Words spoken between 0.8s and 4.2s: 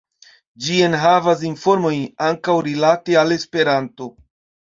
enhavas informojn ankaŭ rilate al Esperanto.